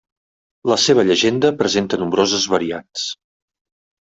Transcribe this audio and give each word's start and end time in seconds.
La 0.71 0.77
seva 0.83 1.03
llegenda 1.09 1.51
presenta 1.59 2.01
nombroses 2.05 2.49
variants. 2.55 3.05